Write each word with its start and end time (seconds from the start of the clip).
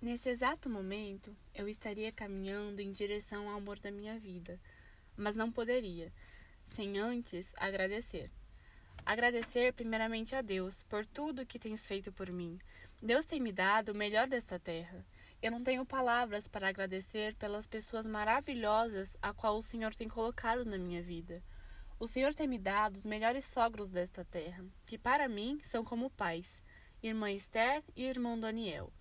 Nesse 0.00 0.28
exato 0.28 0.70
momento, 0.70 1.36
eu 1.52 1.68
estaria 1.68 2.12
caminhando 2.12 2.80
em 2.80 2.92
direção 2.92 3.48
ao 3.48 3.56
amor 3.56 3.80
da 3.80 3.90
minha 3.90 4.16
vida, 4.16 4.60
mas 5.16 5.34
não 5.34 5.50
poderia, 5.50 6.12
sem 6.62 7.00
antes 7.00 7.52
agradecer. 7.56 8.30
Agradecer 9.04 9.72
primeiramente 9.72 10.36
a 10.36 10.40
Deus 10.40 10.84
por 10.84 11.04
tudo 11.04 11.44
que 11.44 11.58
tens 11.58 11.84
feito 11.84 12.12
por 12.12 12.30
mim. 12.30 12.60
Deus 13.02 13.24
tem 13.24 13.40
me 13.40 13.50
dado 13.50 13.88
o 13.88 13.94
melhor 13.94 14.28
desta 14.28 14.56
terra. 14.56 15.04
Eu 15.42 15.50
não 15.50 15.64
tenho 15.64 15.84
palavras 15.84 16.46
para 16.46 16.68
agradecer 16.68 17.34
pelas 17.34 17.66
pessoas 17.66 18.06
maravilhosas 18.06 19.16
a 19.20 19.34
qual 19.34 19.58
o 19.58 19.62
Senhor 19.62 19.96
tem 19.96 20.08
colocado 20.08 20.64
na 20.64 20.78
minha 20.78 21.02
vida. 21.02 21.42
O 21.98 22.06
Senhor 22.06 22.32
tem 22.34 22.46
me 22.46 22.58
dado 22.58 22.94
os 22.94 23.04
melhores 23.04 23.46
sogros 23.46 23.88
desta 23.88 24.24
terra, 24.24 24.64
que 24.86 24.96
para 24.96 25.28
mim 25.28 25.58
são 25.64 25.84
como 25.84 26.08
pais, 26.08 26.62
irmã 27.02 27.32
Esther 27.32 27.82
e 27.96 28.04
irmão 28.04 28.38
Daniel. 28.38 28.92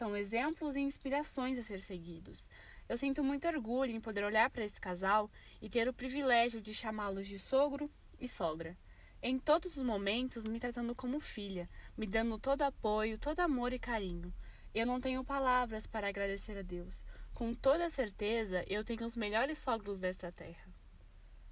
São 0.00 0.16
exemplos 0.16 0.76
e 0.76 0.80
inspirações 0.80 1.58
a 1.58 1.62
ser 1.62 1.78
seguidos. 1.78 2.48
Eu 2.88 2.96
sinto 2.96 3.22
muito 3.22 3.46
orgulho 3.46 3.94
em 3.94 4.00
poder 4.00 4.24
olhar 4.24 4.48
para 4.48 4.64
esse 4.64 4.80
casal 4.80 5.30
e 5.60 5.68
ter 5.68 5.86
o 5.90 5.92
privilégio 5.92 6.58
de 6.58 6.72
chamá-los 6.72 7.26
de 7.26 7.38
sogro 7.38 7.90
e 8.18 8.26
sogra. 8.26 8.74
Em 9.22 9.38
todos 9.38 9.76
os 9.76 9.82
momentos, 9.82 10.46
me 10.46 10.58
tratando 10.58 10.94
como 10.94 11.20
filha, 11.20 11.68
me 11.98 12.06
dando 12.06 12.38
todo 12.38 12.62
apoio, 12.62 13.18
todo 13.18 13.40
amor 13.40 13.74
e 13.74 13.78
carinho. 13.78 14.32
Eu 14.74 14.86
não 14.86 15.02
tenho 15.02 15.22
palavras 15.22 15.86
para 15.86 16.08
agradecer 16.08 16.56
a 16.56 16.62
Deus. 16.62 17.04
Com 17.34 17.52
toda 17.52 17.90
certeza, 17.90 18.64
eu 18.68 18.82
tenho 18.82 19.04
os 19.04 19.14
melhores 19.14 19.58
sogros 19.58 20.00
desta 20.00 20.32
terra. 20.32 20.66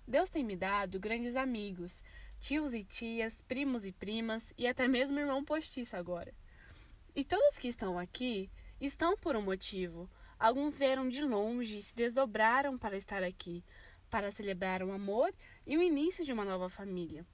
Deus 0.07 0.31
tem 0.31 0.43
me 0.43 0.57
dado 0.57 0.99
grandes 0.99 1.37
amigos, 1.37 2.03
tios 2.41 2.73
e 2.73 2.83
tias, 2.83 3.43
primos 3.43 3.85
e 3.85 3.93
primas 3.93 4.55
e 4.57 4.67
até 4.67 4.89
mesmo 4.89 5.19
irmão 5.19 5.45
postiço 5.45 5.99
agora. 5.99 6.33
E 7.19 7.25
todos 7.25 7.59
que 7.59 7.67
estão 7.67 7.99
aqui 7.99 8.49
estão 8.81 9.17
por 9.17 9.35
um 9.35 9.43
motivo. 9.43 10.09
Alguns 10.39 10.79
vieram 10.79 11.09
de 11.09 11.21
longe 11.21 11.79
e 11.79 11.83
se 11.83 11.93
desdobraram 11.93 12.79
para 12.79 12.97
estar 12.97 13.25
aqui, 13.25 13.65
para 14.09 14.31
celebrar 14.31 14.85
o 14.85 14.93
amor 14.93 15.35
e 15.67 15.77
o 15.77 15.83
início 15.83 16.25
de 16.25 16.33
uma 16.33 16.45
nova 16.45 16.69
família. 16.69 17.27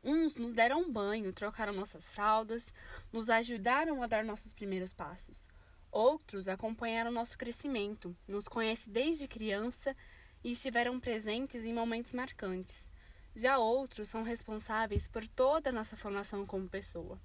Uns 0.00 0.36
nos 0.36 0.52
deram 0.52 0.82
um 0.82 0.92
banho, 0.92 1.32
trocaram 1.32 1.72
nossas 1.72 2.08
fraldas, 2.08 2.72
nos 3.12 3.28
ajudaram 3.28 4.00
a 4.00 4.06
dar 4.06 4.24
nossos 4.24 4.52
primeiros 4.52 4.92
passos. 4.92 5.48
Outros 5.90 6.46
acompanharam 6.46 7.10
nosso 7.10 7.36
crescimento, 7.36 8.16
nos 8.28 8.46
conhecem 8.46 8.92
desde 8.92 9.26
criança 9.26 9.96
e 10.44 10.52
estiveram 10.52 11.00
presentes 11.00 11.64
em 11.64 11.74
momentos 11.74 12.12
marcantes. 12.12 12.88
Já 13.34 13.58
outros 13.58 14.08
são 14.08 14.22
responsáveis 14.22 15.08
por 15.08 15.26
toda 15.26 15.70
a 15.70 15.72
nossa 15.72 15.96
formação 15.96 16.46
como 16.46 16.68
pessoa. 16.68 17.20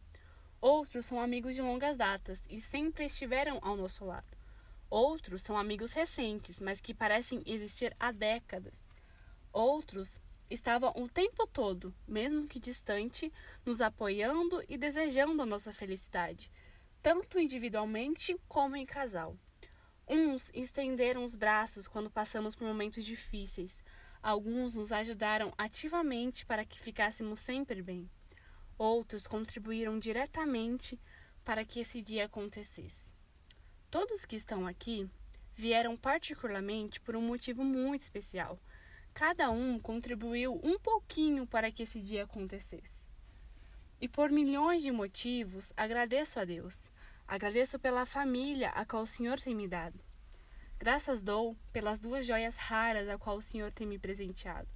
Outros 0.62 1.06
são 1.06 1.20
amigos 1.20 1.54
de 1.56 1.62
longas 1.62 1.98
datas 1.98 2.44
e 2.50 2.60
sempre 2.60 3.06
estiveram 3.06 3.60
ao 3.62 3.76
nosso 3.76 4.06
lado. 4.06 4.36
Outros 4.90 5.42
são 5.42 5.58
amigos 5.58 5.92
recentes, 5.92 6.60
mas 6.60 6.80
que 6.80 6.94
parecem 6.94 7.44
existir 7.46 7.96
há 8.00 8.12
décadas. 8.12 8.88
Outros 9.52 10.20
estavam 10.50 10.94
o 10.96 11.08
tempo 11.10 11.48
todo, 11.48 11.94
mesmo 12.08 12.48
que 12.48 12.60
distante, 12.60 13.32
nos 13.66 13.82
apoiando 13.82 14.64
e 14.70 14.78
desejando 14.78 15.42
a 15.42 15.46
nossa 15.46 15.74
felicidade, 15.74 16.52
tanto 17.02 17.40
individualmente 17.40 18.40
como 18.48 18.76
em 18.76 18.86
casal. 18.86 19.38
Uns 20.08 20.52
estenderam 20.54 21.24
os 21.24 21.34
braços 21.34 21.88
quando 21.88 22.12
passamos 22.12 22.56
por 22.56 22.68
momentos 22.68 23.04
difíceis. 23.04 23.76
Alguns 24.22 24.74
nos 24.74 24.92
ajudaram 24.92 25.52
ativamente 25.58 26.46
para 26.46 26.64
que 26.64 26.80
ficássemos 26.80 27.40
sempre 27.40 27.82
bem. 27.82 28.10
Outros 28.78 29.26
contribuíram 29.26 29.98
diretamente 29.98 31.00
para 31.44 31.64
que 31.64 31.80
esse 31.80 32.02
dia 32.02 32.26
acontecesse. 32.26 33.12
Todos 33.90 34.26
que 34.26 34.36
estão 34.36 34.68
aqui 34.68 35.10
vieram 35.56 35.96
particularmente 35.96 37.00
por 37.00 37.16
um 37.16 37.22
motivo 37.22 37.64
muito 37.64 38.02
especial. 38.02 38.60
Cada 39.14 39.50
um 39.50 39.80
contribuiu 39.80 40.60
um 40.64 40.78
pouquinho 40.78 41.48
para 41.48 41.72
que 41.72 41.84
esse 41.84 42.02
dia 42.02 42.24
acontecesse. 42.24 43.06
E 44.02 44.10
por 44.10 44.30
milhões 44.30 44.84
de 44.84 44.92
motivos, 44.92 45.72
agradeço 45.78 46.40
a 46.40 46.44
Deus. 46.44 46.84
Agradeço 47.26 47.80
pela 47.80 48.06
família 48.06 48.70
a 48.70 48.86
qual 48.86 49.04
o 49.04 49.08
Senhor 49.08 49.40
tem 49.40 49.56
me 49.56 49.68
dado. 49.68 50.00
Graças 50.78 51.22
dou 51.22 51.56
pelas 51.72 52.00
duas 52.00 52.26
joias 52.26 52.56
raras 52.56 53.08
a 53.08 53.18
qual 53.18 53.38
o 53.38 53.42
Senhor 53.42 53.72
tem 53.72 53.88
me 53.88 53.98
presenteado, 53.98 54.68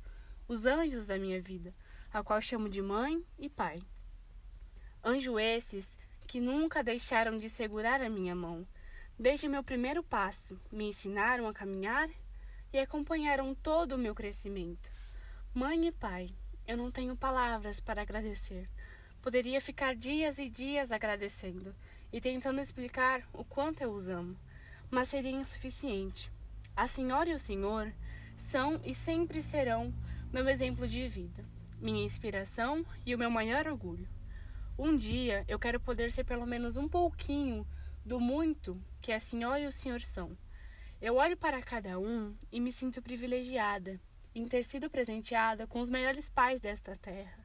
os 0.48 0.66
anjos 0.66 1.06
da 1.06 1.20
minha 1.20 1.42
vida, 1.42 1.76
a 2.12 2.24
qual 2.24 2.42
chamo 2.42 2.68
de 2.68 2.82
mãe 2.82 3.24
e 3.38 3.48
pai. 3.48 3.82
Anjo 5.04 5.40
esses 5.40 5.96
que 6.28 6.40
nunca 6.40 6.84
deixaram 6.84 7.38
de 7.38 7.48
segurar 7.48 8.02
a 8.02 8.10
minha 8.10 8.36
mão. 8.36 8.68
Desde 9.18 9.48
meu 9.48 9.64
primeiro 9.64 10.04
passo, 10.04 10.60
me 10.72 10.90
ensinaram 10.90 11.48
a 11.48 11.54
caminhar 11.54 12.10
e 12.74 12.80
acompanharam 12.80 13.54
todo 13.54 13.94
o 13.94 13.98
meu 13.98 14.16
crescimento. 14.16 14.92
Mãe 15.54 15.88
e 15.88 15.92
pai, 15.92 16.28
eu 16.68 16.78
não 16.78 16.92
tenho 16.92 17.16
palavras 17.16 17.80
para 17.80 18.02
agradecer. 18.02 18.68
Poderia 19.22 19.60
ficar 19.60 19.96
dias 19.96 20.40
e 20.40 20.50
dias 20.50 20.92
agradecendo 20.92 21.76
e 22.12 22.20
tentando 22.20 22.62
explicar 22.62 23.28
o 23.34 23.44
quanto 23.44 23.82
eu 23.82 23.92
os 23.92 24.08
amo, 24.08 24.38
mas 24.90 25.10
seria 25.10 25.32
insuficiente. 25.32 26.32
A 26.76 26.88
senhora 26.88 27.30
e 27.30 27.34
o 27.34 27.40
senhor 27.40 27.92
são 28.38 28.80
e 28.84 28.96
sempre 28.96 29.42
serão 29.42 29.94
meu 30.32 30.48
exemplo 30.48 30.88
de 30.88 31.08
vida 31.08 31.59
minha 31.80 32.04
inspiração 32.04 32.86
e 33.06 33.14
o 33.16 33.18
meu 33.18 33.30
maior 33.30 33.68
orgulho. 33.68 34.08
Um 34.78 34.96
dia 34.96 35.44
eu 35.48 35.60
quero 35.60 35.80
poder 35.80 36.12
ser 36.12 36.24
pelo 36.24 36.46
menos 36.46 36.78
um 36.78 36.88
pouquinho 36.88 37.68
do 38.06 38.20
muito 38.20 38.82
que 39.02 39.12
a 39.12 39.20
senhora 39.20 39.60
e 39.60 39.68
o 39.68 39.72
senhor 39.72 40.02
são. 40.02 40.38
Eu 41.02 41.16
olho 41.16 41.38
para 41.38 41.62
cada 41.62 42.00
um 42.00 42.36
e 42.52 42.60
me 42.60 42.72
sinto 42.72 43.02
privilegiada 43.02 44.00
em 44.34 44.48
ter 44.48 44.64
sido 44.64 44.90
presenteada 44.90 45.66
com 45.68 45.80
os 45.80 45.90
melhores 45.90 46.30
pais 46.30 46.60
desta 46.60 46.96
terra. 46.96 47.40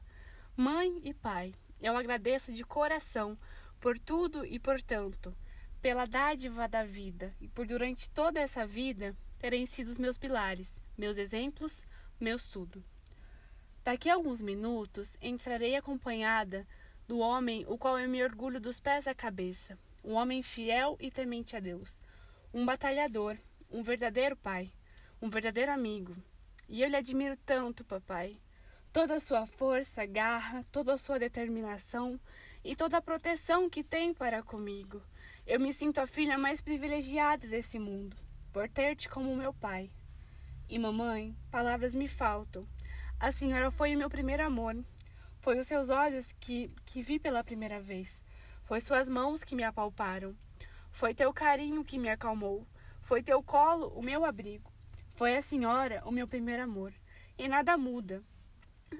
Mãe 0.55 1.01
e 1.03 1.13
pai, 1.13 1.53
eu 1.81 1.97
agradeço 1.97 2.53
de 2.53 2.63
coração 2.63 3.37
por 3.79 3.99
tudo 3.99 4.45
e 4.45 4.59
por 4.59 4.81
tanto, 4.81 5.35
pela 5.81 6.05
dádiva 6.05 6.67
da 6.67 6.83
vida 6.83 7.33
e 7.39 7.47
por 7.47 7.67
durante 7.67 8.09
toda 8.09 8.39
essa 8.39 8.65
vida 8.65 9.15
terem 9.37 9.65
sido 9.65 9.89
os 9.89 9.97
meus 9.97 10.17
pilares, 10.17 10.81
meus 10.97 11.17
exemplos, 11.17 11.83
meus 12.19 12.47
tudo. 12.47 12.83
Daqui 13.85 14.09
a 14.09 14.15
alguns 14.15 14.41
minutos 14.41 15.15
entrarei 15.21 15.75
acompanhada 15.75 16.67
do 17.07 17.19
homem 17.19 17.63
o 17.67 17.77
qual 17.77 17.99
eu 17.99 18.09
me 18.09 18.23
orgulho 18.23 18.59
dos 18.59 18.79
pés 18.79 19.05
à 19.05 19.13
cabeça, 19.13 19.77
um 20.03 20.13
homem 20.13 20.41
fiel 20.41 20.97
e 20.99 21.11
temente 21.11 21.55
a 21.55 21.59
Deus, 21.59 21.95
um 22.51 22.65
batalhador, 22.65 23.37
um 23.69 23.83
verdadeiro 23.83 24.35
pai, 24.35 24.71
um 25.21 25.29
verdadeiro 25.29 25.71
amigo. 25.71 26.17
E 26.67 26.81
eu 26.81 26.89
lhe 26.89 26.95
admiro 26.95 27.37
tanto, 27.45 27.85
papai. 27.85 28.41
Toda 28.91 29.17
a 29.17 29.19
sua 29.19 29.45
força, 29.45 30.03
garra, 30.03 30.63
toda 30.71 30.93
a 30.93 30.97
sua 30.97 31.19
determinação 31.19 32.19
e 32.63 32.75
toda 32.75 32.97
a 32.97 33.03
proteção 33.03 33.69
que 33.69 33.83
tem 33.83 34.15
para 34.15 34.41
comigo. 34.41 34.99
Eu 35.45 35.59
me 35.59 35.71
sinto 35.71 35.99
a 35.99 36.07
filha 36.07 36.39
mais 36.39 36.59
privilegiada 36.59 37.47
desse 37.47 37.77
mundo, 37.77 38.17
por 38.51 38.67
ter-te 38.67 39.07
como 39.07 39.35
meu 39.35 39.53
pai. 39.53 39.91
E 40.67 40.79
mamãe, 40.79 41.37
palavras 41.51 41.93
me 41.93 42.07
faltam 42.07 42.67
a 43.19 43.31
senhora 43.31 43.71
foi 43.71 43.95
o 43.95 43.97
meu 43.97 44.09
primeiro 44.09 44.45
amor. 44.45 44.75
Foi 45.39 45.57
os 45.57 45.67
seus 45.67 45.89
olhos 45.89 46.33
que, 46.33 46.69
que 46.85 47.01
vi 47.01 47.17
pela 47.17 47.43
primeira 47.43 47.79
vez. 47.79 48.23
Foi 48.63 48.81
suas 48.81 49.07
mãos 49.07 49.43
que 49.43 49.55
me 49.55 49.63
apalparam. 49.63 50.35
Foi 50.91 51.13
teu 51.13 51.33
carinho 51.33 51.83
que 51.83 51.97
me 51.97 52.09
acalmou. 52.09 52.67
Foi 53.01 53.23
teu 53.23 53.41
colo 53.41 53.87
o 53.95 54.01
meu 54.01 54.25
abrigo. 54.25 54.71
Foi 55.13 55.35
a 55.35 55.41
senhora 55.41 56.01
o 56.05 56.11
meu 56.11 56.27
primeiro 56.27 56.63
amor. 56.63 56.93
E 57.37 57.47
nada 57.47 57.77
muda. 57.77 58.21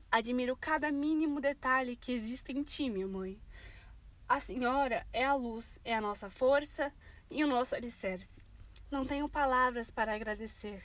Admiro 0.09 0.55
cada 0.55 0.91
mínimo 0.91 1.41
detalhe 1.41 1.95
que 1.95 2.13
existe 2.13 2.51
em 2.51 2.63
ti, 2.63 2.89
minha 2.89 3.07
mãe. 3.07 3.39
A 4.27 4.39
senhora 4.39 5.05
é 5.11 5.25
a 5.25 5.35
luz, 5.35 5.79
é 5.83 5.93
a 5.93 6.01
nossa 6.01 6.29
força 6.29 6.91
e 7.29 7.43
o 7.43 7.47
nosso 7.47 7.75
alicerce. 7.75 8.41
Não 8.89 9.05
tenho 9.05 9.27
palavras 9.27 9.91
para 9.91 10.15
agradecer 10.15 10.81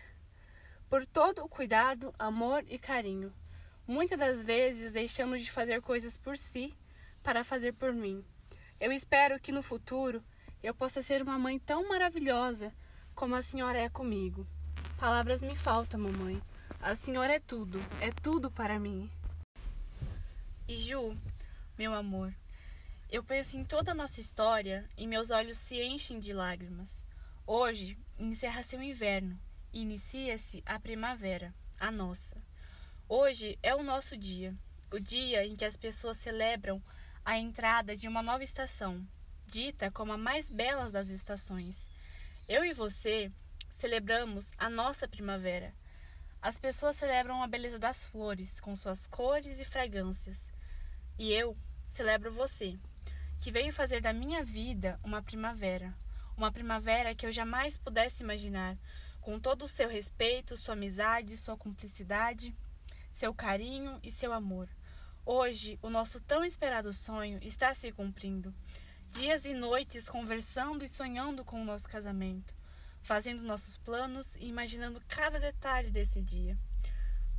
por 0.90 1.06
todo 1.06 1.44
o 1.44 1.48
cuidado, 1.48 2.12
amor 2.18 2.64
e 2.68 2.76
carinho, 2.76 3.32
muitas 3.86 4.18
das 4.18 4.42
vezes 4.42 4.90
deixando 4.90 5.38
de 5.38 5.48
fazer 5.48 5.80
coisas 5.80 6.16
por 6.18 6.36
si 6.36 6.76
para 7.22 7.44
fazer 7.44 7.74
por 7.74 7.92
mim. 7.92 8.24
Eu 8.80 8.90
espero 8.90 9.38
que 9.38 9.52
no 9.52 9.62
futuro 9.62 10.20
eu 10.60 10.74
possa 10.74 11.00
ser 11.00 11.22
uma 11.22 11.38
mãe 11.38 11.60
tão 11.60 11.88
maravilhosa 11.88 12.74
como 13.14 13.36
a 13.36 13.40
senhora 13.40 13.78
é 13.78 13.88
comigo. 13.88 14.44
Palavras 14.98 15.40
me 15.40 15.54
faltam, 15.54 16.00
mamãe. 16.00 16.42
A 16.80 16.92
senhora 16.96 17.34
é 17.34 17.38
tudo, 17.38 17.78
é 18.00 18.10
tudo 18.10 18.50
para 18.50 18.80
mim. 18.80 19.08
E 20.66 20.76
Ju, 20.76 21.16
meu 21.78 21.94
amor, 21.94 22.34
eu 23.08 23.22
penso 23.22 23.56
em 23.56 23.64
toda 23.64 23.92
a 23.92 23.94
nossa 23.94 24.20
história 24.20 24.88
e 24.96 25.06
meus 25.06 25.30
olhos 25.30 25.56
se 25.56 25.80
enchem 25.80 26.18
de 26.18 26.32
lágrimas. 26.32 27.00
Hoje 27.46 27.96
encerra-se 28.18 28.74
o 28.74 28.82
inverno 28.82 29.38
inicia-se 29.72 30.62
a 30.66 30.78
primavera, 30.78 31.54
a 31.78 31.90
nossa. 31.90 32.36
Hoje 33.08 33.58
é 33.62 33.74
o 33.74 33.82
nosso 33.82 34.16
dia, 34.16 34.54
o 34.92 34.98
dia 34.98 35.44
em 35.46 35.54
que 35.54 35.64
as 35.64 35.76
pessoas 35.76 36.16
celebram 36.16 36.82
a 37.24 37.38
entrada 37.38 37.96
de 37.96 38.08
uma 38.08 38.22
nova 38.22 38.42
estação, 38.42 39.06
dita 39.46 39.90
como 39.90 40.12
a 40.12 40.18
mais 40.18 40.50
bela 40.50 40.90
das 40.90 41.08
estações. 41.08 41.88
Eu 42.48 42.64
e 42.64 42.72
você 42.72 43.30
celebramos 43.70 44.50
a 44.58 44.68
nossa 44.68 45.06
primavera. 45.06 45.74
As 46.42 46.58
pessoas 46.58 46.96
celebram 46.96 47.42
a 47.42 47.46
beleza 47.46 47.78
das 47.78 48.06
flores, 48.06 48.60
com 48.60 48.74
suas 48.74 49.06
cores 49.06 49.60
e 49.60 49.64
fragrâncias. 49.64 50.52
E 51.18 51.32
eu 51.32 51.56
celebro 51.86 52.32
você, 52.32 52.78
que 53.40 53.52
veio 53.52 53.72
fazer 53.72 54.00
da 54.00 54.12
minha 54.12 54.42
vida 54.42 54.98
uma 55.04 55.22
primavera. 55.22 55.94
Uma 56.36 56.50
primavera 56.50 57.14
que 57.14 57.26
eu 57.26 57.32
jamais 57.32 57.76
pudesse 57.76 58.22
imaginar, 58.22 58.76
com 59.20 59.38
todo 59.38 59.62
o 59.62 59.68
seu 59.68 59.88
respeito, 59.88 60.56
sua 60.56 60.74
amizade, 60.74 61.36
sua 61.36 61.56
cumplicidade, 61.56 62.54
seu 63.10 63.34
carinho 63.34 63.98
e 64.02 64.10
seu 64.10 64.32
amor. 64.32 64.68
Hoje, 65.24 65.78
o 65.82 65.90
nosso 65.90 66.20
tão 66.20 66.44
esperado 66.44 66.92
sonho 66.92 67.38
está 67.42 67.74
se 67.74 67.92
cumprindo. 67.92 68.54
Dias 69.10 69.44
e 69.44 69.52
noites 69.52 70.08
conversando 70.08 70.84
e 70.84 70.88
sonhando 70.88 71.44
com 71.44 71.60
o 71.60 71.64
nosso 71.64 71.88
casamento 71.88 72.54
fazendo 73.02 73.42
nossos 73.42 73.76
planos 73.78 74.34
e 74.36 74.46
imaginando 74.48 75.00
cada 75.08 75.38
detalhe 75.38 75.90
desse 75.90 76.22
dia. 76.22 76.56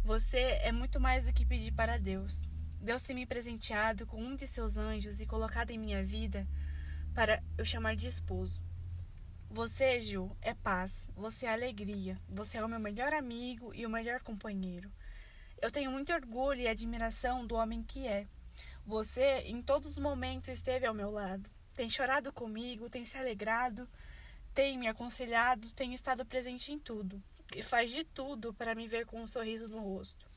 Você 0.04 0.38
é 0.38 0.72
muito 0.72 1.00
mais 1.00 1.26
do 1.26 1.34
que 1.34 1.46
pedir 1.46 1.72
para 1.72 1.98
Deus. 1.98 2.48
Deus 2.80 3.02
tem 3.02 3.16
me 3.16 3.26
presenteado 3.26 4.08
com 4.08 4.22
um 4.22 4.36
de 4.36 4.48
seus 4.48 4.76
anjos 4.76 5.22
e 5.22 5.26
colocado 5.26 5.70
em 5.70 5.78
minha 5.78 6.04
vida 6.04 6.48
para 7.14 7.44
eu 7.58 7.64
chamar 7.64 7.96
de 7.96 8.08
esposo. 8.08 8.62
Você, 9.54 10.00
Ju, 10.00 10.32
é 10.42 10.54
paz, 10.54 11.06
você 11.14 11.46
é 11.46 11.52
alegria, 11.52 12.18
você 12.30 12.58
é 12.58 12.64
o 12.64 12.70
meu 12.70 12.80
melhor 12.80 13.14
amigo 13.14 13.74
e 13.76 13.86
o 13.86 13.90
melhor 13.90 14.22
companheiro. 14.22 14.90
Eu 15.62 15.70
tenho 15.70 15.92
muito 15.92 16.14
orgulho 16.14 16.62
e 16.62 16.70
admiração 16.70 17.46
do 17.46 17.56
homem 17.56 17.84
que 17.84 18.08
é. 18.08 18.26
Você, 18.86 19.40
em 19.40 19.62
todos 19.62 19.92
os 19.92 20.00
momentos, 20.00 20.48
esteve 20.48 20.86
ao 20.86 20.94
meu 20.94 21.12
lado. 21.12 21.50
Tem 21.76 21.90
chorado 21.90 22.32
comigo, 22.32 22.90
tem 22.90 23.04
se 23.04 23.18
alegrado, 23.18 23.90
tem 24.54 24.78
me 24.78 24.88
aconselhado, 24.88 25.70
tem 25.72 25.94
estado 25.94 26.26
presente 26.26 26.72
em 26.72 26.80
tudo 26.80 27.22
e 27.54 27.62
faz 27.62 27.92
de 27.92 28.06
tudo 28.06 28.54
para 28.54 28.74
me 28.74 28.88
ver 28.88 29.06
com 29.06 29.22
um 29.22 29.28
sorriso 29.28 29.68
no 29.68 29.82
rosto. 29.82 30.32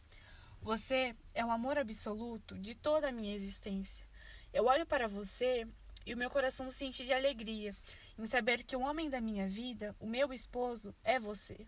Você 0.60 1.14
é 1.32 1.44
o 1.44 1.52
amor 1.52 1.78
absoluto 1.78 2.58
de 2.58 2.74
toda 2.74 3.10
a 3.10 3.12
minha 3.12 3.32
existência. 3.32 4.04
Eu 4.52 4.64
olho 4.64 4.84
para 4.84 5.06
você 5.06 5.68
e 6.04 6.12
o 6.12 6.16
meu 6.16 6.30
coração 6.30 6.68
se 6.68 6.84
enche 6.84 7.04
de 7.04 7.12
alegria 7.12 7.76
em 8.18 8.26
saber 8.26 8.62
que 8.62 8.76
o 8.76 8.80
homem 8.80 9.10
da 9.10 9.20
minha 9.20 9.48
vida, 9.48 9.94
o 9.98 10.06
meu 10.06 10.32
esposo, 10.32 10.94
é 11.02 11.18
você. 11.18 11.66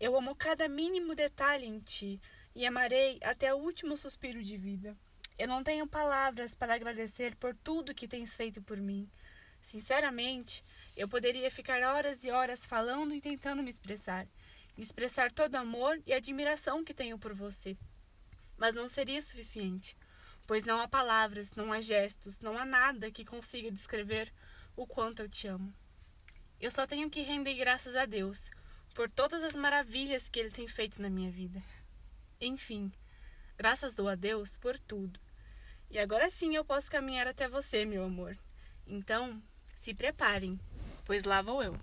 Eu 0.00 0.16
amo 0.16 0.34
cada 0.34 0.68
mínimo 0.68 1.14
detalhe 1.14 1.66
em 1.66 1.78
ti 1.78 2.20
e 2.54 2.66
amarei 2.66 3.18
até 3.22 3.54
o 3.54 3.58
último 3.58 3.96
suspiro 3.96 4.42
de 4.42 4.56
vida. 4.56 4.96
Eu 5.38 5.48
não 5.48 5.62
tenho 5.62 5.86
palavras 5.86 6.54
para 6.54 6.74
agradecer 6.74 7.36
por 7.36 7.54
tudo 7.54 7.94
que 7.94 8.08
tens 8.08 8.34
feito 8.34 8.60
por 8.62 8.78
mim. 8.78 9.08
Sinceramente, 9.60 10.64
eu 10.96 11.08
poderia 11.08 11.50
ficar 11.50 11.82
horas 11.82 12.24
e 12.24 12.30
horas 12.30 12.66
falando 12.66 13.14
e 13.14 13.20
tentando 13.20 13.62
me 13.62 13.70
expressar, 13.70 14.26
expressar 14.76 15.30
todo 15.30 15.54
o 15.54 15.58
amor 15.58 16.00
e 16.04 16.12
admiração 16.12 16.84
que 16.84 16.92
tenho 16.92 17.18
por 17.18 17.32
você. 17.32 17.76
Mas 18.56 18.74
não 18.74 18.88
seria 18.88 19.22
suficiente, 19.22 19.96
pois 20.46 20.64
não 20.64 20.80
há 20.80 20.88
palavras, 20.88 21.54
não 21.54 21.72
há 21.72 21.80
gestos, 21.80 22.40
não 22.40 22.58
há 22.58 22.64
nada 22.64 23.10
que 23.10 23.24
consiga 23.24 23.70
descrever 23.70 24.32
o 24.76 24.86
quanto 24.86 25.22
eu 25.22 25.28
te 25.28 25.46
amo. 25.46 25.72
Eu 26.60 26.70
só 26.70 26.86
tenho 26.86 27.10
que 27.10 27.22
render 27.22 27.54
graças 27.54 27.96
a 27.96 28.06
Deus 28.06 28.50
por 28.94 29.10
todas 29.10 29.42
as 29.42 29.56
maravilhas 29.56 30.28
que 30.28 30.38
Ele 30.38 30.50
tem 30.50 30.68
feito 30.68 31.00
na 31.00 31.10
minha 31.10 31.30
vida. 31.30 31.62
Enfim, 32.40 32.92
graças 33.56 33.94
dou 33.94 34.08
a 34.08 34.14
Deus 34.14 34.56
por 34.56 34.78
tudo. 34.78 35.18
E 35.90 35.98
agora 35.98 36.30
sim 36.30 36.54
eu 36.54 36.64
posso 36.64 36.90
caminhar 36.90 37.26
até 37.26 37.48
você, 37.48 37.84
meu 37.84 38.04
amor. 38.04 38.36
Então, 38.86 39.42
se 39.74 39.92
preparem, 39.92 40.58
pois 41.04 41.24
lá 41.24 41.42
vou 41.42 41.62
eu. 41.62 41.74